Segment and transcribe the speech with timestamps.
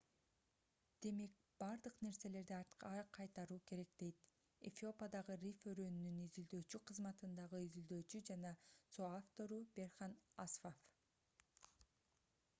[1.05, 4.23] демек бардык нерселерди артка кайтаруу керек- дейт
[4.69, 8.55] эфиопиадагы рифт өрөөнүнүн изилдөөчү кызматындагы изилдөөчү жана
[8.95, 10.17] со-автору берхан
[10.47, 10.81] асфав